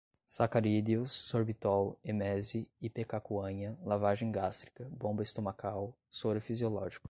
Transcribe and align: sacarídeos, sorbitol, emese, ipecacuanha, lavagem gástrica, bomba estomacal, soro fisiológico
sacarídeos, 0.25 1.11
sorbitol, 1.11 1.99
emese, 2.03 2.67
ipecacuanha, 2.81 3.77
lavagem 3.85 4.31
gástrica, 4.31 4.87
bomba 4.89 5.21
estomacal, 5.23 5.93
soro 6.09 6.39
fisiológico 6.41 6.99